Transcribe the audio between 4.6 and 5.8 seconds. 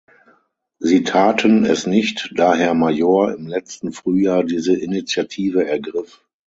Initiative